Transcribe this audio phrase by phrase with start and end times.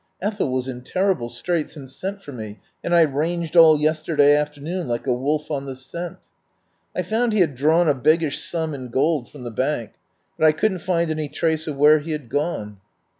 [0.19, 4.35] Ethel was in terrible straits, and sent for me, and I ranged all yes terday
[4.35, 6.17] afternoon like a wolf on the scent.
[6.95, 9.91] I found he had drawn a biggish sum in gold from the bank,
[10.39, 12.77] but I couldn't find any trace of where he had gone.